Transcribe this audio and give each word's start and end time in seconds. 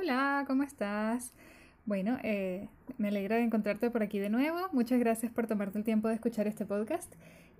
Hola, 0.00 0.44
¿cómo 0.46 0.62
estás? 0.62 1.32
Bueno, 1.84 2.18
eh, 2.22 2.68
me 2.98 3.08
alegra 3.08 3.34
de 3.34 3.42
encontrarte 3.42 3.90
por 3.90 4.04
aquí 4.04 4.20
de 4.20 4.30
nuevo. 4.30 4.56
Muchas 4.70 5.00
gracias 5.00 5.32
por 5.32 5.48
tomarte 5.48 5.76
el 5.76 5.82
tiempo 5.82 6.06
de 6.06 6.14
escuchar 6.14 6.46
este 6.46 6.64
podcast. 6.64 7.12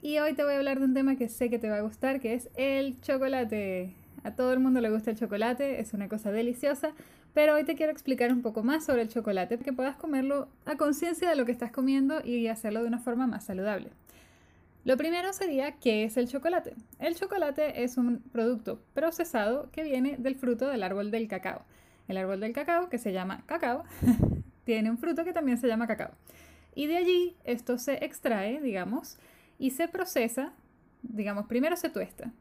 Y 0.03 0.19
hoy 0.19 0.35
te 0.35 0.45
voy 0.45 0.55
a 0.55 0.59
hablar 0.59 0.79
de 0.79 0.85
un 0.85 0.95
tema 0.95 1.17
que 1.17 1.29
sé 1.29 1.51
que 1.51 1.59
te 1.59 1.69
va 1.69 1.79
a 1.79 1.81
gustar, 1.81 2.21
que 2.21 2.35
es 2.35 2.49
el 2.55 3.01
chocolate. 3.01 3.93
A 4.23 4.37
todo 4.37 4.53
el 4.53 4.61
mundo 4.61 4.81
le 4.81 4.89
gusta 4.89 5.11
el 5.11 5.19
chocolate, 5.19 5.81
es 5.81 5.95
una 5.95 6.09
cosa 6.09 6.31
deliciosa, 6.31 6.93
pero 7.35 7.55
hoy 7.57 7.65
te 7.65 7.75
quiero 7.75 7.91
explicar 7.91 8.33
un 8.33 8.41
poco 8.41 8.63
más 8.63 8.85
sobre 8.85 9.03
el 9.03 9.09
chocolate, 9.09 9.57
para 9.59 9.65
que 9.65 9.73
puedas 9.73 9.97
comerlo 9.97 10.47
a 10.65 10.77
conciencia 10.77 11.29
de 11.29 11.35
lo 11.35 11.45
que 11.45 11.51
estás 11.51 11.73
comiendo 11.73 12.25
y 12.25 12.47
hacerlo 12.47 12.83
de 12.83 12.87
una 12.87 13.01
forma 13.01 13.27
más 13.27 13.47
saludable. 13.47 13.91
Lo 14.85 14.97
primero 14.97 15.33
sería, 15.33 15.73
¿qué 15.73 16.05
es 16.05 16.17
el 16.17 16.29
chocolate? 16.29 16.77
El 17.01 17.17
chocolate 17.17 17.83
es 17.83 17.97
un 17.97 18.21
producto 18.31 18.81
procesado 18.95 19.73
que 19.73 19.83
viene 19.83 20.15
del 20.19 20.37
fruto 20.37 20.69
del 20.69 20.85
árbol 20.85 21.11
del 21.11 21.27
cacao. 21.27 21.65
El 22.09 22.17
árbol 22.17 22.41
del 22.41 22.53
cacao, 22.53 22.89
que 22.89 22.99
se 22.99 23.13
llama 23.13 23.43
cacao, 23.47 23.85
tiene 24.65 24.91
un 24.91 24.99
fruto 24.99 25.25
que 25.25 25.33
también 25.33 25.59
se 25.59 25.69
llama 25.69 25.87
cacao. 25.87 26.11
Y 26.75 26.87
de 26.87 26.97
allí 26.97 27.37
esto 27.45 27.79
se 27.79 28.05
extrae, 28.05 28.61
digamos, 28.61 29.19
y 29.59 29.71
se 29.71 29.89
procesa, 29.89 30.53
digamos, 31.03 31.47
primero 31.47 31.77
se 31.77 31.91
tuesta, 31.91 32.33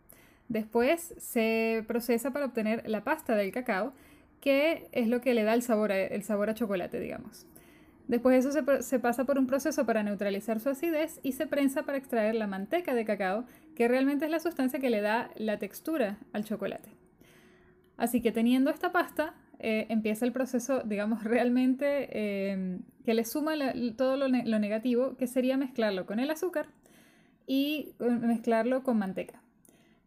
después 0.48 1.16
se 1.18 1.84
procesa 1.88 2.32
para 2.32 2.46
obtener 2.46 2.88
la 2.88 3.04
pasta 3.04 3.36
del 3.36 3.52
cacao, 3.52 3.94
que 4.40 4.88
es 4.92 5.08
lo 5.08 5.22
que 5.22 5.34
le 5.34 5.44
da 5.44 5.54
el 5.54 5.64
sabor 5.64 5.92
a, 5.92 6.00
el 6.00 6.24
sabor 6.24 6.50
a 6.50 6.54
chocolate, 6.54 7.00
digamos. 7.00 7.46
Después 8.08 8.46
eso 8.46 8.52
se, 8.52 8.84
se, 8.84 9.00
pasa 9.00 9.26
por 9.26 9.38
un 9.38 9.48
proceso 9.48 9.86
para 9.86 10.02
neutralizar 10.02 10.62
su 10.62 10.70
acidez 10.70 11.20
y 11.24 11.34
se 11.34 11.46
prensa 11.46 11.84
para 11.84 11.98
extraer 11.98 12.36
la 12.36 12.48
manteca 12.48 12.94
de 12.94 13.04
cacao, 13.04 13.46
que 13.76 13.88
realmente 13.88 14.26
es 14.26 14.32
la 14.32 14.40
sustancia 14.40 14.80
que 14.80 14.90
le 14.90 15.02
da 15.02 15.30
la 15.36 15.60
textura 15.60 16.18
al 16.32 16.46
chocolate. 16.46 16.90
Así 17.98 18.22
que 18.22 18.32
teniendo 18.32 18.70
esta 18.70 18.92
pasta, 18.92 19.34
eh, 19.60 19.88
empieza 19.90 20.26
el 20.26 20.32
proceso, 20.32 20.82
digamos, 20.84 21.24
realmente 21.26 22.52
em, 22.52 22.82
que 23.04 23.14
le 23.14 23.26
suma 23.26 23.54
todo 23.96 24.18
lo, 24.18 24.28
lo, 24.28 24.60
negativo, 24.60 25.16
que 25.18 25.28
sería 25.28 25.58
mezclarlo 25.58 26.06
con 26.06 26.20
el 26.20 26.30
azúcar 26.30 26.68
y 27.46 27.94
mezclarlo 28.00 28.84
con 28.84 28.98
manteca. 28.98 29.42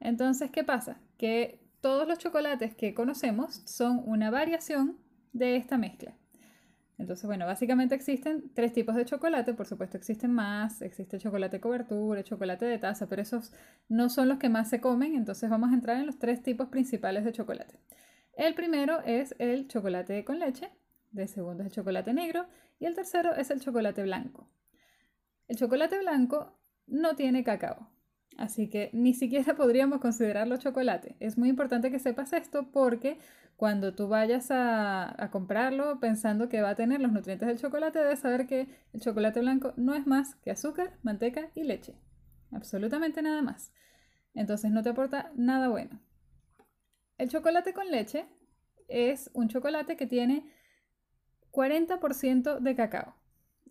Entonces, 0.00 0.50
¿qué 0.50 0.64
pasa? 0.64 1.00
Que 1.18 1.60
todos 1.80 2.06
los 2.06 2.18
chocolates 2.18 2.74
que 2.74 2.94
conocemos 2.94 3.62
son 3.64 4.02
una 4.04 4.30
variación 4.30 4.98
de 5.32 5.56
esta 5.56 5.78
mezcla. 5.78 6.14
Entonces, 6.98 7.24
bueno, 7.24 7.46
básicamente 7.46 7.94
existen 7.94 8.50
tres 8.52 8.74
tipos 8.74 8.94
de 8.94 9.06
chocolate, 9.06 9.54
por 9.54 9.66
supuesto 9.66 9.96
existen 9.96 10.32
más, 10.32 10.82
existe 10.82 11.18
chocolate 11.18 11.58
cobertura, 11.58 12.22
chocolate 12.22 12.66
de 12.66 12.78
taza, 12.78 13.08
pero 13.08 13.22
esos 13.22 13.52
no 13.88 14.10
son 14.10 14.28
los 14.28 14.38
que 14.38 14.50
más 14.50 14.68
se 14.68 14.82
comen, 14.82 15.14
entonces 15.14 15.48
vamos 15.48 15.70
a 15.70 15.74
entrar 15.74 15.96
en 15.96 16.04
los 16.04 16.18
tres 16.18 16.42
tipos 16.42 16.68
principales 16.68 17.24
de 17.24 17.32
chocolate. 17.32 17.78
El 18.40 18.54
primero 18.54 19.02
es 19.04 19.34
el 19.38 19.68
chocolate 19.68 20.24
con 20.24 20.38
leche, 20.38 20.70
el 21.14 21.28
segundo 21.28 21.62
es 21.62 21.66
el 21.66 21.74
chocolate 21.74 22.14
negro 22.14 22.46
y 22.78 22.86
el 22.86 22.94
tercero 22.94 23.34
es 23.34 23.50
el 23.50 23.60
chocolate 23.60 24.02
blanco. 24.02 24.48
El 25.46 25.58
chocolate 25.58 25.98
blanco 25.98 26.58
no 26.86 27.16
tiene 27.16 27.44
cacao, 27.44 27.90
así 28.38 28.70
que 28.70 28.88
ni 28.94 29.12
siquiera 29.12 29.54
podríamos 29.58 30.00
considerarlo 30.00 30.56
chocolate. 30.56 31.16
Es 31.20 31.36
muy 31.36 31.50
importante 31.50 31.90
que 31.90 31.98
sepas 31.98 32.32
esto 32.32 32.72
porque 32.72 33.18
cuando 33.56 33.94
tú 33.94 34.08
vayas 34.08 34.50
a, 34.50 35.22
a, 35.22 35.30
comprarlo 35.30 36.00
pensando 36.00 36.48
que 36.48 36.62
va 36.62 36.70
a 36.70 36.76
tener 36.76 37.02
los 37.02 37.12
nutrientes 37.12 37.46
del 37.46 37.58
chocolate, 37.58 37.98
debes 37.98 38.20
saber 38.20 38.46
que 38.46 38.68
el 38.94 39.02
chocolate 39.02 39.40
blanco 39.40 39.74
no 39.76 39.94
es 39.94 40.06
más 40.06 40.36
que 40.36 40.50
azúcar, 40.50 40.96
manteca 41.02 41.50
y 41.54 41.64
leche. 41.64 41.94
Absolutamente 42.52 43.20
nada 43.20 43.42
más. 43.42 43.70
Entonces 44.32 44.70
no 44.70 44.82
te 44.82 44.88
aporta 44.88 45.30
nada 45.34 45.68
bueno. 45.68 46.00
El 47.20 47.28
chocolate 47.28 47.74
con 47.74 47.90
leche 47.90 48.24
es 48.88 49.30
un 49.34 49.48
chocolate 49.48 49.94
que 49.94 50.06
tiene 50.06 50.50
40% 51.50 52.60
de 52.60 52.74
cacao 52.74 53.14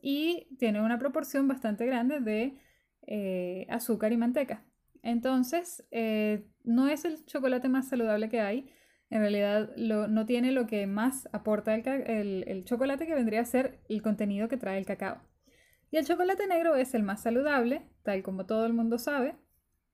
y 0.03 0.55
tiene 0.59 0.83
una 0.83 0.99
proporción 0.99 1.47
bastante 1.47 1.87
grande 1.87 2.19
de 2.19 2.59
eh, 3.07 3.65
azúcar 3.71 4.11
y 4.11 4.17
manteca. 4.17 4.63
Entonces, 5.01 5.83
eh, 5.89 6.45
no 6.63 6.89
es 6.89 7.05
el 7.05 7.25
chocolate 7.25 7.69
más 7.69 7.89
saludable 7.89 8.29
que 8.29 8.39
hay. 8.39 8.71
En 9.09 9.21
realidad 9.21 9.75
no 9.77 10.25
tiene 10.27 10.51
lo 10.51 10.67
que 10.67 10.85
más 10.85 11.27
aporta 11.31 11.73
el, 11.73 12.43
el 12.47 12.65
chocolate 12.65 13.07
que 13.07 13.15
vendría 13.15 13.41
a 13.41 13.45
ser 13.45 13.79
el 13.89 14.03
contenido 14.03 14.47
que 14.47 14.57
trae 14.57 14.77
el 14.77 14.85
cacao. 14.85 15.23
Y 15.89 15.97
el 15.97 16.05
chocolate 16.05 16.45
negro 16.45 16.75
es 16.75 16.93
el 16.93 17.01
más 17.01 17.23
saludable, 17.23 17.81
tal 18.03 18.21
como 18.21 18.45
todo 18.45 18.67
el 18.67 18.73
mundo 18.73 18.99
sabe, 18.99 19.37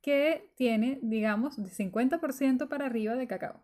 que 0.06 0.52
tiene, 0.54 1.00
digamos, 1.02 1.58
de 1.58 1.72
50% 1.72 2.70
para 2.70 2.86
arriba 2.86 3.16
de 3.16 3.26
cacao. 3.26 3.60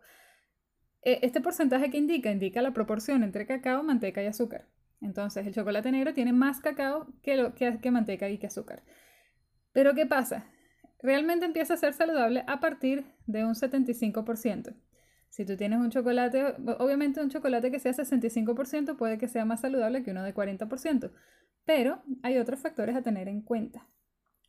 E, 1.00 1.20
este 1.22 1.40
porcentaje 1.40 1.88
que 1.88 1.98
indica, 1.98 2.32
indica 2.32 2.60
la 2.62 2.72
proporción 2.72 3.22
entre 3.22 3.46
cacao, 3.46 3.84
manteca 3.84 4.24
y 4.24 4.26
azúcar. 4.26 4.66
Entonces, 5.00 5.46
el 5.46 5.54
chocolate 5.54 5.92
negro 5.92 6.14
tiene 6.14 6.32
más 6.32 6.58
cacao 6.58 7.06
que, 7.22 7.52
que, 7.54 7.78
que 7.80 7.90
manteca 7.92 8.28
y 8.28 8.38
que 8.38 8.48
azúcar. 8.48 8.82
Pero, 9.72 9.94
¿qué 9.94 10.04
pasa? 10.04 10.46
Realmente 11.00 11.46
empieza 11.46 11.74
a 11.74 11.76
ser 11.76 11.92
saludable 11.92 12.42
a 12.48 12.58
partir 12.58 13.04
de 13.28 13.44
un 13.44 13.54
75%. 13.54 14.74
Si 15.28 15.46
tú 15.46 15.56
tienes 15.56 15.78
un 15.78 15.90
chocolate, 15.90 16.56
obviamente 16.80 17.22
un 17.22 17.30
chocolate 17.30 17.70
que 17.70 17.78
sea 17.78 17.92
65% 17.92 18.96
puede 18.96 19.16
que 19.16 19.28
sea 19.28 19.44
más 19.44 19.60
saludable 19.60 20.02
que 20.02 20.10
uno 20.10 20.24
de 20.24 20.34
40%, 20.34 21.12
pero 21.64 22.02
hay 22.24 22.38
otros 22.38 22.58
factores 22.58 22.96
a 22.96 23.02
tener 23.02 23.28
en 23.28 23.42
cuenta. 23.42 23.86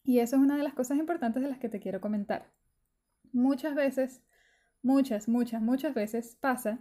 Y 0.04 0.20
eso 0.20 0.36
es 0.36 0.42
una 0.42 0.58
de 0.58 0.64
las 0.64 0.74
cosas 0.74 0.98
importantes 0.98 1.42
de 1.42 1.50
las 1.50 1.60
que 1.60 1.70
te 1.70 1.80
quiero 1.80 2.02
comentar. 2.02 2.52
Muchas 3.32 3.74
veces, 3.76 4.22
muchas, 4.82 5.28
muchas, 5.28 5.62
muchas 5.62 5.94
veces 5.94 6.38
pasa 6.40 6.80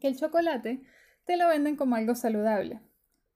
que 0.00 0.08
el 0.08 0.16
chocolate 0.16 0.82
te 1.24 1.36
lo 1.36 1.48
venden 1.48 1.76
como 1.76 1.96
algo 1.96 2.14
saludable. 2.14 2.80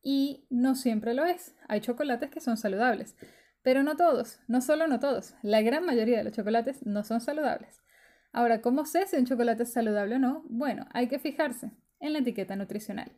Y 0.03 0.47
no 0.51 0.75
siempre 0.75 1.15
lo 1.15 1.25
es. 1.25 1.55
Hay 1.69 1.81
chocolates 1.81 2.31
que 2.31 2.41
son 2.41 2.57
saludables. 2.57 3.15
Pero 3.63 3.83
no 3.83 3.97
todos, 3.97 4.41
no 4.49 4.61
solo 4.61 4.89
no 4.89 4.99
todos. 4.99 5.35
La 5.43 5.63
gran 5.63 5.85
mayoría 5.85 6.19
de 6.19 6.25
los 6.25 6.33
chocolates 6.33 6.85
no 6.85 7.05
son 7.05 7.21
saludables. 7.21 7.81
Ahora, 8.33 8.63
¿cómo 8.63 8.87
sé 8.87 9.07
si 9.07 9.17
un 9.17 9.27
chocolate 9.27 9.65
es 9.65 9.73
saludable 9.73 10.17
o 10.17 10.19
no? 10.19 10.45
Bueno, 10.49 10.87
hay 10.93 11.07
que 11.07 11.19
fijarse 11.19 11.71
en 12.01 12.15
la 12.15 12.21
etiqueta 12.21 12.57
nutricional. 12.57 13.13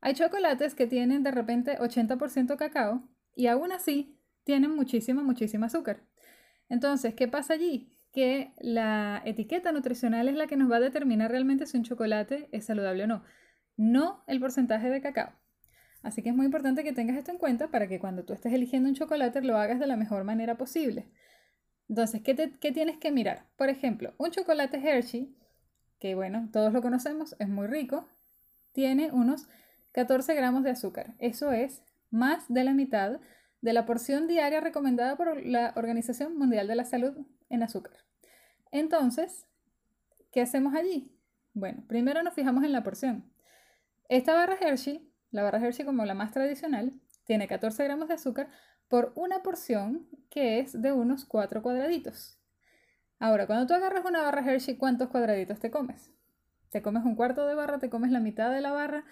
Hay 0.00 0.14
chocolates 0.14 0.74
que 0.74 0.86
tienen 0.86 1.22
de 1.22 1.30
repente 1.30 1.78
80% 1.78 2.56
cacao 2.56 3.08
y 3.34 3.46
aún 3.46 3.72
así 3.72 4.18
tienen 4.44 4.74
muchísima, 4.74 5.22
muchísima 5.22 5.66
azúcar. 5.66 6.02
Entonces, 6.68 7.14
¿qué 7.14 7.28
pasa 7.28 7.54
allí? 7.54 7.96
Que 8.12 8.52
la 8.60 9.22
etiqueta 9.24 9.72
nutricional 9.72 10.28
es 10.28 10.34
la 10.34 10.46
que 10.46 10.56
nos 10.56 10.70
va 10.70 10.76
a 10.76 10.80
determinar 10.80 11.30
realmente 11.30 11.66
si 11.66 11.76
un 11.76 11.84
chocolate 11.84 12.48
es 12.52 12.66
saludable 12.66 13.04
o 13.04 13.06
no, 13.06 13.24
no 13.76 14.24
el 14.26 14.40
porcentaje 14.40 14.90
de 14.90 15.00
cacao. 15.00 15.32
Así 16.02 16.22
que 16.22 16.30
es 16.30 16.34
muy 16.34 16.46
importante 16.46 16.82
que 16.82 16.92
tengas 16.92 17.16
esto 17.16 17.30
en 17.30 17.38
cuenta 17.38 17.68
para 17.68 17.86
que 17.86 18.00
cuando 18.00 18.24
tú 18.24 18.32
estés 18.32 18.52
eligiendo 18.52 18.88
un 18.88 18.94
chocolate 18.94 19.40
lo 19.42 19.56
hagas 19.56 19.78
de 19.78 19.86
la 19.86 19.96
mejor 19.96 20.24
manera 20.24 20.56
posible. 20.56 21.08
Entonces, 21.88 22.22
¿qué, 22.22 22.34
¿qué, 22.60 22.72
tienes 22.72 22.98
que 22.98 23.12
mirar? 23.12 23.46
Por 23.56 23.68
ejemplo, 23.68 24.14
un 24.18 24.30
chocolate 24.30 24.78
Hershey, 24.78 25.36
que 26.00 26.14
bueno, 26.14 26.48
todos 26.52 26.72
lo 26.72 26.82
conocemos, 26.82 27.36
es 27.38 27.48
muy 27.48 27.66
rico, 27.66 28.08
tiene 28.72 29.12
unos 29.12 29.46
14 29.92 30.34
gramos 30.34 30.64
de 30.64 30.70
azúcar. 30.70 31.14
Eso 31.18 31.52
es 31.52 31.82
más 32.10 32.44
de 32.48 32.64
la 32.64 32.72
mitad 32.72 33.20
de 33.62 33.72
la 33.72 33.86
porción 33.86 34.26
diaria 34.26 34.60
recomendada 34.60 35.16
por 35.16 35.44
la 35.46 35.72
Organización 35.76 36.36
Mundial 36.36 36.66
de 36.66 36.74
la 36.74 36.84
Salud 36.84 37.16
en 37.48 37.62
azúcar. 37.62 37.94
Entonces, 38.70 39.46
¿qué 40.30 40.42
hacemos 40.42 40.74
allí? 40.74 41.16
Bueno, 41.54 41.84
primero 41.86 42.22
nos 42.22 42.34
fijamos 42.34 42.64
en 42.64 42.72
la 42.72 42.82
porción. 42.82 43.32
Esta 44.08 44.34
barra 44.34 44.56
Hershey, 44.60 45.10
la 45.30 45.42
barra 45.42 45.58
Hershey 45.58 45.86
como 45.86 46.04
la 46.04 46.14
más 46.14 46.32
tradicional, 46.32 46.92
tiene 47.24 47.46
14 47.46 47.84
gramos 47.84 48.08
de 48.08 48.14
azúcar 48.14 48.50
por 48.88 49.12
una 49.14 49.42
porción 49.42 50.08
que 50.28 50.58
es 50.58 50.80
de 50.82 50.92
unos 50.92 51.24
4 51.24 51.62
cuadraditos. 51.62 52.38
Ahora, 53.18 53.46
cuando 53.46 53.66
tú 53.66 53.74
agarras 53.74 54.04
una 54.04 54.22
barra 54.22 54.44
Hershey, 54.44 54.76
¿cuántos 54.76 55.08
cuadraditos 55.08 55.60
te 55.60 55.70
comes? 55.70 56.10
¿Te 56.70 56.82
comes 56.82 57.04
un 57.04 57.14
cuarto 57.14 57.46
de 57.46 57.54
barra? 57.54 57.78
¿Te 57.78 57.88
comes 57.88 58.10
la 58.10 58.18
mitad 58.18 58.50
de 58.50 58.60
la 58.60 58.72
barra? 58.72 59.04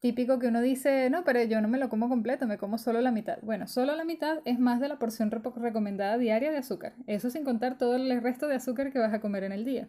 Típico 0.00 0.38
que 0.38 0.46
uno 0.46 0.62
dice, 0.62 1.10
no, 1.10 1.24
pero 1.24 1.42
yo 1.42 1.60
no 1.60 1.68
me 1.68 1.76
lo 1.76 1.90
como 1.90 2.08
completo, 2.08 2.46
me 2.46 2.56
como 2.56 2.78
solo 2.78 3.02
la 3.02 3.10
mitad. 3.10 3.38
Bueno, 3.42 3.66
solo 3.66 3.94
la 3.94 4.04
mitad 4.04 4.38
es 4.46 4.58
más 4.58 4.80
de 4.80 4.88
la 4.88 4.98
porción 4.98 5.30
recomendada 5.30 6.16
diaria 6.16 6.50
de 6.50 6.56
azúcar. 6.56 6.94
Eso 7.06 7.28
sin 7.28 7.44
contar 7.44 7.76
todo 7.76 7.96
el 7.96 8.22
resto 8.22 8.48
de 8.48 8.54
azúcar 8.54 8.92
que 8.92 8.98
vas 8.98 9.12
a 9.12 9.20
comer 9.20 9.44
en 9.44 9.52
el 9.52 9.66
día. 9.66 9.88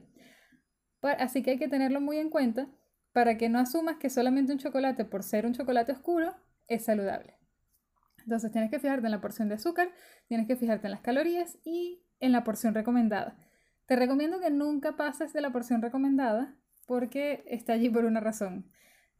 Así 1.01 1.41
que 1.41 1.51
hay 1.51 1.57
que 1.57 1.69
tenerlo 1.69 2.01
muy 2.01 2.17
en 2.17 2.29
cuenta 2.29 2.67
para 3.13 3.37
que 3.37 3.47
no 3.47 3.59
asumas 3.59 3.97
que 3.97 4.09
solamente 4.09 4.51
un 4.51 4.59
chocolate, 4.59 5.05
por 5.05 5.23
ser 5.23 5.45
un 5.45 5.53
chocolate 5.53 5.93
oscuro, 5.93 6.35
es 6.67 6.83
saludable. 6.83 7.37
Entonces 8.23 8.51
tienes 8.51 8.69
que 8.69 8.79
fijarte 8.79 9.07
en 9.07 9.11
la 9.11 9.21
porción 9.21 9.47
de 9.47 9.55
azúcar, 9.55 9.91
tienes 10.27 10.45
que 10.45 10.57
fijarte 10.57 10.87
en 10.87 10.91
las 10.91 11.01
calorías 11.01 11.57
y 11.63 12.03
en 12.19 12.33
la 12.33 12.43
porción 12.43 12.73
recomendada. 12.73 13.37
Te 13.85 13.95
recomiendo 13.95 14.39
que 14.39 14.51
nunca 14.51 14.95
pases 14.95 15.33
de 15.33 15.41
la 15.41 15.51
porción 15.51 15.81
recomendada 15.81 16.55
porque 16.85 17.43
está 17.47 17.73
allí 17.73 17.89
por 17.89 18.05
una 18.05 18.19
razón. 18.19 18.69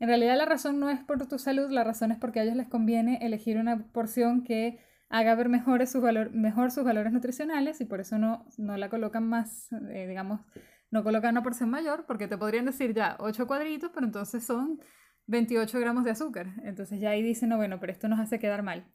En 0.02 0.08
realidad 0.08 0.36
la 0.36 0.46
razón 0.46 0.80
no 0.80 0.90
es 0.90 1.00
por 1.00 1.28
tu 1.28 1.38
salud, 1.38 1.70
la 1.70 1.84
razón 1.84 2.12
es 2.12 2.18
porque 2.18 2.40
a 2.40 2.44
ellos 2.44 2.56
les 2.56 2.68
conviene 2.68 3.20
elegir 3.22 3.60
una 3.60 3.86
porción 3.92 4.44
que 4.44 4.80
haga 5.10 5.36
ver 5.36 5.48
mejores 5.48 5.92
sus 5.92 6.02
mejor 6.32 6.72
sus 6.72 6.84
valores 6.84 7.14
nutricionales 7.14 7.82
y 7.82 7.86
por 7.86 8.00
eso 8.00 8.18
no, 8.18 8.48
no 8.58 8.78
la 8.78 8.90
colocan 8.90 9.30
más, 9.30 9.72
eh, 9.92 10.08
digamos, 10.08 10.42
no 10.90 11.04
colocar 11.04 11.32
una 11.32 11.44
porción 11.44 11.70
mayor 11.70 12.08
porque 12.08 12.28
te 12.28 12.36
podrían 12.36 12.66
decir 12.66 12.96
ya 12.96 13.16
8 13.20 13.46
cuadritos, 13.46 13.92
pero 13.94 14.08
entonces 14.08 14.44
son 14.44 14.80
28 15.28 15.80
gramos 15.80 16.04
de 16.04 16.10
azúcar. 16.10 16.48
Entonces 16.64 17.00
ya 17.00 17.12
ahí 17.12 17.22
dicen, 17.22 17.50
no, 17.50 17.58
bueno, 17.58 17.80
pero 17.80 17.92
esto 17.92 18.08
nos 18.08 18.20
hace 18.20 18.40
quedar 18.40 18.64
mal. 18.64 18.88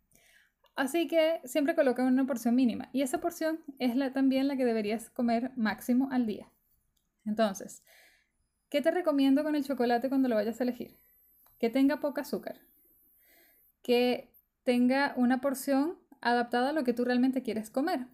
Así 0.74 1.06
que 1.06 1.40
siempre 1.44 1.76
coloca 1.76 2.02
una 2.02 2.26
porción 2.26 2.56
mínima 2.56 2.88
y 2.92 3.02
esa 3.02 3.20
porción 3.20 3.60
es 3.78 3.94
la, 3.94 4.12
también 4.12 4.48
la 4.48 4.56
que 4.56 4.64
deberías 4.64 5.08
comer 5.10 5.52
máximo 5.56 6.08
al 6.10 6.26
día. 6.26 6.50
Entonces, 7.24 7.84
¿qué 8.68 8.80
te 8.80 8.90
recomiendo 8.90 9.42
con 9.42 9.54
el 9.54 9.64
chocolate 9.64 10.08
cuando 10.08 10.28
lo 10.28 10.34
vayas 10.34 10.60
a 10.60 10.64
elegir? 10.64 10.98
Que 11.58 11.70
tenga 11.70 12.00
poca 12.00 12.22
azúcar, 12.22 12.60
que 13.82 14.32
tenga 14.64 15.14
una 15.16 15.40
porción 15.40 15.98
adaptada 16.20 16.70
a 16.70 16.72
lo 16.72 16.84
que 16.84 16.92
tú 16.92 17.04
realmente 17.04 17.42
quieres 17.42 17.70
comer. 17.70 18.06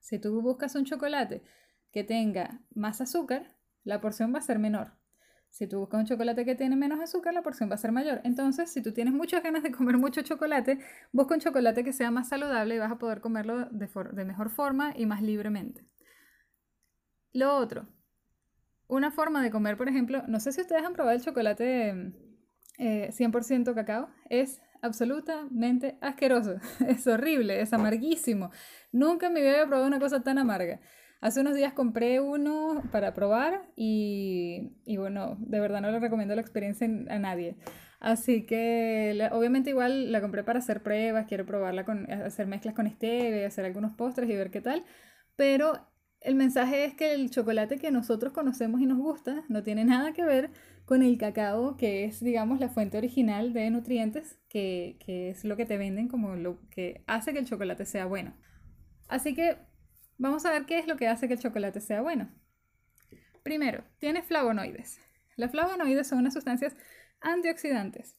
Si 0.00 0.18
tú 0.18 0.40
buscas 0.42 0.74
un 0.74 0.84
chocolate 0.84 1.42
que 1.90 2.04
tenga 2.04 2.60
más 2.74 3.00
azúcar, 3.00 3.56
la 3.84 4.00
porción 4.00 4.34
va 4.34 4.38
a 4.38 4.42
ser 4.42 4.58
menor. 4.58 4.92
Si 5.54 5.68
tú 5.68 5.78
buscas 5.78 6.00
un 6.00 6.06
chocolate 6.06 6.44
que 6.44 6.56
tiene 6.56 6.74
menos 6.74 6.98
azúcar, 7.00 7.32
la 7.32 7.42
porción 7.42 7.70
va 7.70 7.76
a 7.76 7.78
ser 7.78 7.92
mayor. 7.92 8.20
Entonces, 8.24 8.72
si 8.72 8.82
tú 8.82 8.92
tienes 8.92 9.14
muchas 9.14 9.40
ganas 9.40 9.62
de 9.62 9.70
comer 9.70 9.98
mucho 9.98 10.20
chocolate, 10.22 10.80
busca 11.12 11.34
un 11.34 11.40
chocolate 11.40 11.84
que 11.84 11.92
sea 11.92 12.10
más 12.10 12.28
saludable 12.28 12.74
y 12.74 12.78
vas 12.80 12.90
a 12.90 12.98
poder 12.98 13.20
comerlo 13.20 13.66
de, 13.66 14.24
mejor 14.24 14.50
forma 14.50 14.92
y 14.96 15.06
más 15.06 15.22
libremente. 15.22 15.86
Lo 17.32 17.56
otro, 17.56 17.86
una 18.88 19.10
forma 19.10 19.42
de 19.42 19.50
comer, 19.50 19.76
por 19.76 19.88
ejemplo, 19.88 20.22
no 20.28 20.40
sé 20.40 20.52
si 20.52 20.60
ustedes 20.60 20.84
han 20.84 20.92
probado 20.92 21.16
el 21.16 21.22
chocolate 21.22 22.12
100% 22.78 23.70
eh, 23.70 23.74
cacao, 23.74 24.08
es 24.28 24.60
absolutamente 24.82 25.96
asqueroso, 26.00 26.56
es 26.86 27.06
horrible, 27.06 27.60
es 27.60 27.72
amarguísimo. 27.72 28.50
Nunca 28.92 29.30
me 29.30 29.40
había 29.40 29.66
probado 29.66 29.86
una 29.86 30.00
cosa 30.00 30.22
tan 30.22 30.38
amarga. 30.38 30.80
Hace 31.20 31.40
unos 31.40 31.54
días 31.54 31.72
compré 31.72 32.20
uno 32.20 32.82
para 32.92 33.14
probar 33.14 33.62
y, 33.76 34.76
y 34.84 34.98
bueno, 34.98 35.36
de 35.40 35.58
verdad 35.58 35.80
no 35.80 35.90
le 35.90 35.98
recomiendo 35.98 36.34
la 36.34 36.42
experiencia 36.42 36.86
a 36.86 37.18
nadie. 37.18 37.56
Así 37.98 38.44
que 38.44 39.18
obviamente 39.32 39.70
igual 39.70 40.12
la 40.12 40.20
compré 40.20 40.44
para 40.44 40.58
hacer 40.58 40.82
pruebas, 40.82 41.24
quiero 41.26 41.46
probarla 41.46 41.86
con 41.86 42.10
hacer 42.12 42.46
mezclas 42.46 42.74
con 42.74 42.86
stevia, 42.90 43.46
hacer 43.46 43.64
algunos 43.64 43.94
postres 43.94 44.28
y 44.28 44.36
ver 44.36 44.50
qué 44.50 44.60
tal. 44.60 44.84
Pero 45.36 45.88
el 46.24 46.34
mensaje 46.34 46.84
es 46.84 46.94
que 46.94 47.14
el 47.14 47.30
chocolate 47.30 47.78
que 47.78 47.90
nosotros 47.90 48.32
conocemos 48.32 48.80
y 48.80 48.86
nos 48.86 48.98
gusta 48.98 49.44
no 49.48 49.62
tiene 49.62 49.84
nada 49.84 50.12
que 50.12 50.24
ver 50.24 50.50
con 50.84 51.02
el 51.02 51.16
cacao, 51.18 51.76
que 51.76 52.04
es, 52.04 52.20
digamos, 52.20 52.60
la 52.60 52.68
fuente 52.68 52.98
original 52.98 53.52
de 53.52 53.70
nutrientes, 53.70 54.38
que, 54.48 54.96
que 55.00 55.30
es 55.30 55.44
lo 55.44 55.56
que 55.56 55.66
te 55.66 55.78
venden 55.78 56.08
como 56.08 56.34
lo 56.34 56.58
que 56.70 57.04
hace 57.06 57.32
que 57.32 57.38
el 57.38 57.46
chocolate 57.46 57.86
sea 57.86 58.06
bueno. 58.06 58.34
Así 59.08 59.34
que 59.34 59.56
Vamos 60.16 60.44
a 60.46 60.52
ver 60.52 60.64
qué 60.64 60.78
es 60.78 60.86
lo 60.86 60.96
que 60.96 61.08
hace 61.08 61.26
que 61.26 61.34
el 61.34 61.40
chocolate 61.40 61.80
sea 61.80 62.00
bueno. 62.00 62.30
Primero, 63.42 63.84
tiene 63.98 64.22
flavonoides. 64.22 65.00
Las 65.36 65.50
flavonoides 65.50 66.06
son 66.06 66.20
unas 66.20 66.34
sustancias 66.34 66.76
antioxidantes. 67.20 68.16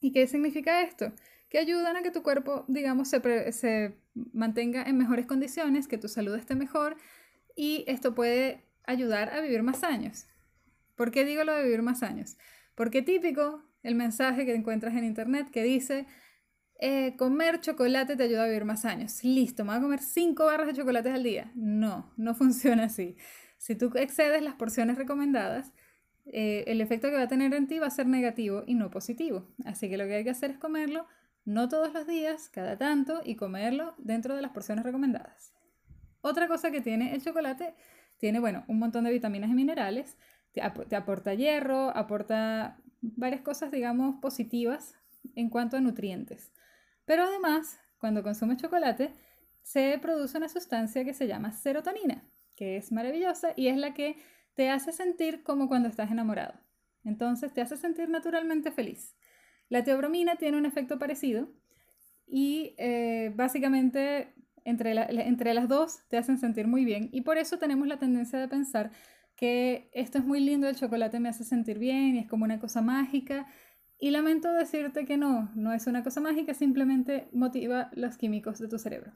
¿Y 0.00 0.12
qué 0.12 0.26
significa 0.26 0.82
esto? 0.82 1.12
Que 1.50 1.58
ayudan 1.58 1.96
a 1.96 2.02
que 2.02 2.10
tu 2.10 2.22
cuerpo, 2.22 2.64
digamos, 2.68 3.08
se, 3.08 3.52
se 3.52 3.98
mantenga 4.32 4.82
en 4.82 4.96
mejores 4.96 5.26
condiciones, 5.26 5.88
que 5.88 5.98
tu 5.98 6.08
salud 6.08 6.34
esté 6.36 6.54
mejor 6.54 6.96
y 7.56 7.84
esto 7.86 8.14
puede 8.14 8.64
ayudar 8.86 9.30
a 9.30 9.40
vivir 9.40 9.62
más 9.62 9.84
años. 9.84 10.26
¿Por 10.94 11.10
qué 11.10 11.24
digo 11.24 11.44
lo 11.44 11.54
de 11.54 11.64
vivir 11.64 11.82
más 11.82 12.02
años? 12.02 12.36
Porque 12.74 13.02
típico 13.02 13.62
el 13.82 13.94
mensaje 13.94 14.44
que 14.44 14.54
encuentras 14.54 14.94
en 14.94 15.04
internet 15.04 15.50
que 15.50 15.62
dice 15.62 16.06
eh, 16.82 17.14
comer 17.16 17.60
chocolate 17.60 18.16
te 18.16 18.22
ayuda 18.22 18.44
a 18.44 18.46
vivir 18.46 18.64
más 18.64 18.84
años. 18.84 19.22
Listo, 19.22 19.64
me 19.64 19.70
voy 19.70 19.78
a 19.78 19.82
comer 19.82 20.00
5 20.00 20.46
barras 20.46 20.66
de 20.66 20.74
chocolates 20.74 21.12
al 21.12 21.22
día. 21.22 21.52
No, 21.54 22.12
no 22.16 22.34
funciona 22.36 22.84
así. 22.84 23.16
Si 23.58 23.74
tú 23.74 23.92
excedes 23.94 24.42
las 24.42 24.54
porciones 24.54 24.96
recomendadas, 24.96 25.72
eh, 26.24 26.64
el 26.66 26.80
efecto 26.80 27.08
que 27.08 27.16
va 27.16 27.22
a 27.22 27.28
tener 27.28 27.52
en 27.54 27.66
ti 27.66 27.78
va 27.78 27.86
a 27.86 27.90
ser 27.90 28.06
negativo 28.06 28.64
y 28.66 28.74
no 28.74 28.90
positivo. 28.90 29.46
Así 29.64 29.90
que 29.90 29.98
lo 29.98 30.06
que 30.06 30.14
hay 30.14 30.24
que 30.24 30.30
hacer 30.30 30.50
es 30.50 30.58
comerlo 30.58 31.06
no 31.44 31.68
todos 31.68 31.92
los 31.92 32.06
días, 32.06 32.48
cada 32.48 32.78
tanto, 32.78 33.20
y 33.24 33.34
comerlo 33.34 33.94
dentro 33.98 34.36
de 34.36 34.42
las 34.42 34.52
porciones 34.52 34.84
recomendadas. 34.84 35.52
Otra 36.22 36.48
cosa 36.48 36.70
que 36.70 36.80
tiene 36.80 37.14
el 37.14 37.22
chocolate, 37.22 37.74
tiene, 38.18 38.40
bueno, 38.40 38.64
un 38.68 38.78
montón 38.78 39.04
de 39.04 39.10
vitaminas 39.10 39.50
y 39.50 39.54
minerales, 39.54 40.18
te, 40.52 40.62
aporta 40.62 41.34
hierro, 41.34 41.96
aporta 41.96 42.78
varias 43.00 43.40
cosas, 43.40 43.70
digamos, 43.70 44.16
positivas 44.20 44.94
en 45.34 45.48
cuanto 45.48 45.76
a 45.76 45.80
nutrientes. 45.80 46.52
Pero 47.04 47.24
además, 47.24 47.80
cuando 47.98 48.22
consumes 48.22 48.58
chocolate, 48.58 49.12
se 49.62 49.98
produce 50.00 50.38
una 50.38 50.48
sustancia 50.48 51.04
que 51.04 51.14
se 51.14 51.26
llama 51.26 51.52
serotonina, 51.52 52.24
que 52.56 52.76
es 52.76 52.92
maravillosa 52.92 53.52
y 53.56 53.68
es 53.68 53.76
la 53.76 53.94
que 53.94 54.16
te 54.54 54.70
hace 54.70 54.92
sentir 54.92 55.42
como 55.42 55.68
cuando 55.68 55.88
estás 55.88 56.10
enamorado. 56.10 56.54
Entonces 57.04 57.52
te 57.54 57.60
hace 57.60 57.76
sentir 57.76 58.08
naturalmente 58.08 58.70
feliz. 58.70 59.16
La 59.68 59.84
teobromina 59.84 60.36
tiene 60.36 60.58
un 60.58 60.66
efecto 60.66 60.98
parecido 60.98 61.48
y 62.26 62.74
eh, 62.78 63.32
básicamente 63.34 64.34
entre, 64.64 64.92
entre 65.26 65.54
las 65.54 65.68
dos 65.68 66.00
te 66.08 66.16
hacen 66.16 66.38
sentir 66.38 66.66
muy 66.66 66.84
bien 66.84 67.08
y 67.12 67.22
por 67.22 67.38
eso 67.38 67.58
tenemos 67.58 67.86
la 67.88 67.98
tendencia 67.98 68.38
de 68.38 68.48
pensar 68.48 68.90
que 69.36 69.90
esto 69.92 70.18
es 70.18 70.24
muy 70.24 70.40
lindo, 70.40 70.68
el 70.68 70.76
chocolate 70.76 71.18
me 71.18 71.30
hace 71.30 71.44
sentir 71.44 71.78
bien 71.78 72.16
y 72.16 72.18
es 72.18 72.26
como 72.28 72.44
una 72.44 72.58
cosa 72.58 72.82
mágica 72.82 73.46
y 73.98 74.10
lamento 74.10 74.52
decirte 74.52 75.04
que 75.04 75.16
no, 75.16 75.50
no 75.54 75.72
es 75.72 75.86
una 75.86 76.02
cosa 76.02 76.20
mágica, 76.20 76.54
simplemente 76.54 77.28
motiva 77.32 77.90
los 77.92 78.16
químicos 78.16 78.58
de 78.58 78.68
tu 78.68 78.78
cerebro. 78.78 79.12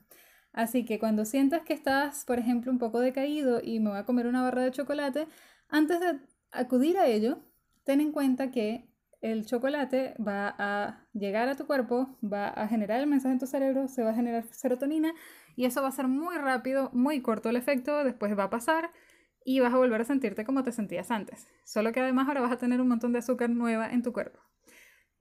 Así 0.52 0.84
que 0.84 0.98
cuando 0.98 1.24
sientas 1.24 1.62
que 1.62 1.72
estás, 1.72 2.24
por 2.24 2.38
ejemplo, 2.38 2.70
un 2.70 2.78
poco 2.78 3.00
decaído 3.00 3.60
y 3.62 3.80
me 3.80 3.90
voy 3.90 3.98
a 3.98 4.04
comer 4.04 4.26
una 4.26 4.42
barra 4.42 4.62
de 4.62 4.70
chocolate, 4.70 5.26
antes 5.68 6.00
de 6.00 6.20
acudir 6.52 6.98
a 6.98 7.06
ello, 7.06 7.42
ten 7.82 8.00
en 8.00 8.12
cuenta 8.12 8.50
que 8.50 8.88
el 9.24 9.46
chocolate 9.46 10.14
va 10.20 10.54
a 10.58 11.06
llegar 11.14 11.48
a 11.48 11.56
tu 11.56 11.66
cuerpo, 11.66 12.14
va 12.22 12.48
a 12.48 12.68
generar 12.68 13.00
el 13.00 13.06
mensaje 13.06 13.32
en 13.32 13.38
tu 13.38 13.46
cerebro, 13.46 13.88
se 13.88 14.02
va 14.02 14.10
a 14.10 14.14
generar 14.14 14.44
serotonina 14.50 15.14
y 15.56 15.64
eso 15.64 15.80
va 15.80 15.88
a 15.88 15.92
ser 15.92 16.08
muy 16.08 16.36
rápido, 16.36 16.90
muy 16.92 17.22
corto 17.22 17.48
el 17.48 17.56
efecto, 17.56 18.04
después 18.04 18.38
va 18.38 18.44
a 18.44 18.50
pasar 18.50 18.90
y 19.42 19.60
vas 19.60 19.72
a 19.72 19.78
volver 19.78 20.02
a 20.02 20.04
sentirte 20.04 20.44
como 20.44 20.62
te 20.62 20.72
sentías 20.72 21.10
antes. 21.10 21.48
Solo 21.64 21.90
que 21.92 22.00
además 22.00 22.28
ahora 22.28 22.42
vas 22.42 22.52
a 22.52 22.58
tener 22.58 22.82
un 22.82 22.88
montón 22.88 23.14
de 23.14 23.20
azúcar 23.20 23.48
nueva 23.48 23.88
en 23.90 24.02
tu 24.02 24.12
cuerpo. 24.12 24.40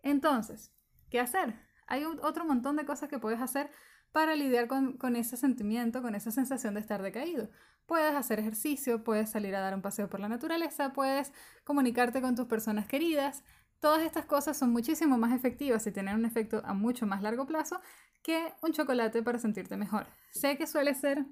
Entonces, 0.02 0.74
¿qué 1.10 1.22
hacer? 1.22 1.56
Hay 1.88 2.04
otro 2.04 2.44
montón 2.44 2.76
de 2.76 2.86
cosas 2.86 3.08
que 3.08 3.20
puedes 3.20 3.40
hacer 3.40 3.70
para 4.12 4.36
lidiar 4.36 4.68
con, 4.68 5.16
ese 5.16 5.38
sentimiento, 5.38 6.02
con 6.02 6.14
esa 6.14 6.32
sensación 6.32 6.74
de 6.74 6.82
estar 6.82 7.02
decaído. 7.02 7.50
Puedes 7.86 8.14
hacer 8.16 8.40
ejercicio, 8.40 9.04
puedes 9.04 9.32
salir 9.32 9.56
a 9.56 9.62
dar 9.62 9.74
un 9.74 9.82
paseo 9.82 10.10
por 10.10 10.20
la 10.20 10.28
naturaleza, 10.28 10.92
puedes 10.92 11.32
comunicarte 11.64 12.22
con 12.22 12.36
tus 12.36 12.48
personas 12.48 12.86
queridas. 12.86 13.46
Todas 13.84 14.04
estas 14.04 14.24
cosas 14.24 14.56
son 14.56 14.72
muchísimo 14.72 15.18
más 15.18 15.34
efectivas 15.34 15.86
y 15.86 15.92
tienen 15.92 16.16
un 16.16 16.24
efecto 16.24 16.62
a 16.64 16.74
mucho 16.74 17.06
más 17.06 17.22
largo 17.22 17.46
plazo 17.46 17.82
que 18.24 18.54
un 18.62 18.72
chocolate 18.72 19.22
para 19.22 19.40
sentirte 19.40 19.76
mejor. 19.76 20.08
Sé 20.32 20.56
que 20.56 20.68
suele 20.68 20.94
ser 20.94 21.26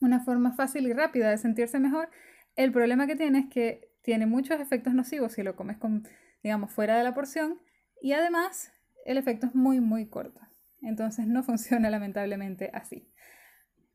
una 0.00 0.20
forma 0.20 0.52
fácil 0.52 0.86
y 0.86 0.94
rápida 0.94 1.28
de 1.28 1.36
sentirse 1.36 1.78
mejor. 1.78 2.08
El 2.56 2.72
problema 2.72 3.06
que 3.06 3.16
tiene 3.16 3.40
es 3.40 3.46
que 3.50 3.92
tiene 4.00 4.24
muchos 4.24 4.58
efectos 4.60 4.94
nocivos 4.94 5.34
si 5.34 5.42
lo 5.42 5.56
comes 5.56 5.76
con, 5.76 6.08
digamos, 6.42 6.72
fuera 6.72 6.96
de 6.96 7.04
la 7.04 7.12
porción 7.12 7.60
y 8.00 8.12
además, 8.12 8.72
el 9.04 9.18
efecto 9.18 9.48
es 9.48 9.54
muy, 9.54 9.80
muy 9.80 10.08
corto. 10.08 10.40
Entonces 10.80 11.26
no 11.26 11.42
funciona 11.42 11.90
lamentablemente 11.90 12.70
así. 12.72 13.12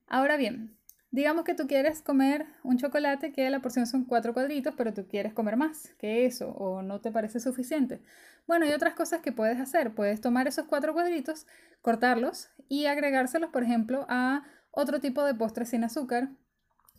Ahora 0.05 0.37
bien, 0.37 0.77
digamos 1.15 1.45
que 1.45 1.55
tú 1.55 1.67
quieres 1.67 2.01
comer 2.01 2.45
un 2.63 2.77
chocolate 2.77 3.31
que 3.31 3.49
la 3.49 3.61
porción 3.61 3.87
son 3.87 4.05
cuatro 4.05 4.33
cuadritos, 4.33 4.75
pero 4.75 4.93
tú 4.93 5.07
quieres 5.07 5.33
comer 5.33 5.57
más 5.57 5.93
que 5.97 6.25
eso 6.25 6.49
o 6.49 6.81
no 6.81 7.01
te 7.01 7.11
parece 7.11 7.39
suficiente. 7.39 8.01
Bueno, 8.47 8.65
hay 8.65 8.73
otras 8.73 8.93
cosas 8.93 9.21
que 9.21 9.31
puedes 9.31 9.59
hacer. 9.59 9.95
Puedes 9.95 10.21
tomar 10.21 10.47
esos 10.47 10.65
cuatro 10.65 10.93
cuadritos, 10.93 11.47
cortarlos 11.81 12.49
y 12.67 12.85
agregárselos, 12.85 13.49
por 13.49 13.63
ejemplo, 13.63 14.05
a 14.09 14.43
otro 14.71 14.99
tipo 14.99 15.23
de 15.23 15.33
postre 15.33 15.65
sin 15.65 15.83
azúcar. 15.83 16.29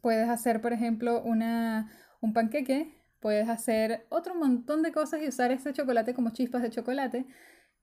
Puedes 0.00 0.28
hacer, 0.28 0.60
por 0.60 0.72
ejemplo, 0.72 1.22
una, 1.22 1.90
un 2.20 2.32
panqueque 2.32 2.96
Puedes 3.20 3.48
hacer 3.48 4.06
otro 4.08 4.34
montón 4.34 4.82
de 4.82 4.92
cosas 4.92 5.20
y 5.22 5.28
usar 5.28 5.50
ese 5.50 5.72
chocolate 5.72 6.14
como 6.14 6.30
chispas 6.30 6.62
de 6.62 6.70
chocolate. 6.70 7.26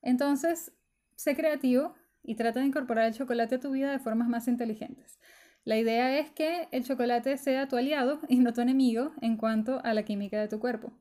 Entonces, 0.00 0.72
sé 1.16 1.36
creativo 1.36 1.94
y 2.22 2.36
trata 2.36 2.60
de 2.60 2.66
incorporar 2.66 3.06
el 3.06 3.14
chocolate 3.14 3.56
a 3.56 3.60
tu 3.60 3.70
vida 3.72 3.90
de 3.90 3.98
formas 3.98 4.28
más 4.28 4.48
inteligentes. 4.48 5.18
La 5.64 5.78
idea 5.78 6.18
es 6.18 6.30
que 6.30 6.68
el 6.72 6.84
chocolate 6.84 7.36
sea 7.38 7.68
tu 7.68 7.76
aliado 7.76 8.20
y 8.28 8.38
no 8.38 8.52
tu 8.52 8.60
enemigo 8.60 9.12
en 9.22 9.36
cuanto 9.36 9.80
a 9.82 9.94
la 9.94 10.04
química 10.04 10.38
de 10.38 10.48
tu 10.48 10.60
cuerpo. 10.60 10.92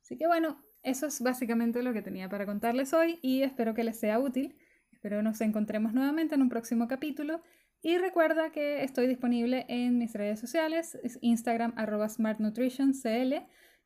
Así 0.00 0.16
que 0.16 0.26
bueno, 0.26 0.64
eso 0.82 1.06
es 1.06 1.20
básicamente 1.20 1.82
lo 1.82 1.92
que 1.92 2.00
tenía 2.00 2.28
para 2.28 2.46
contarles 2.46 2.94
hoy 2.94 3.18
y 3.20 3.42
espero 3.42 3.74
que 3.74 3.84
les 3.84 3.98
sea 3.98 4.18
útil. 4.18 4.56
Espero 4.92 5.22
nos 5.22 5.40
encontremos 5.40 5.92
nuevamente 5.92 6.34
en 6.34 6.42
un 6.42 6.48
próximo 6.48 6.88
capítulo 6.88 7.42
y 7.82 7.98
recuerda 7.98 8.50
que 8.50 8.82
estoy 8.82 9.06
disponible 9.06 9.66
en 9.68 9.98
mis 9.98 10.12
redes 10.14 10.40
sociales, 10.40 10.98
Instagram 11.20 11.74
arroba 11.76 12.08
smartnutritioncl 12.08 13.34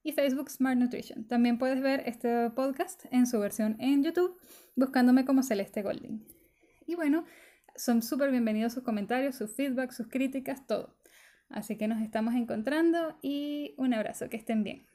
y 0.02 0.12
Facebook 0.12 0.50
Smart 0.50 0.78
Nutrition. 0.78 1.26
También 1.26 1.59
puedes 1.59 1.80
ver 1.82 2.04
este 2.06 2.50
podcast 2.50 3.04
en 3.11 3.26
su 3.26 3.40
versión 3.40 3.76
en 3.80 4.04
YouTube 4.04 4.38
buscándome 4.76 5.25
como 5.25 5.42
Celeste 5.42 5.82
Golding. 5.82 6.25
Y 6.87 6.94
bueno, 6.94 7.25
son 7.80 8.02
súper 8.02 8.30
bienvenidos 8.30 8.75
sus 8.75 8.82
comentarios, 8.82 9.37
sus 9.37 9.50
feedback, 9.52 9.90
sus 9.92 10.06
críticas, 10.08 10.66
todo. 10.66 10.94
Así 11.49 11.76
que 11.76 11.88
nos 11.88 12.02
estamos 12.02 12.34
encontrando 12.34 13.16
y 13.22 13.75
un 13.78 13.94
abrazo, 13.94 14.28
que 14.28 14.37
estén 14.37 14.62
bien. 14.62 14.87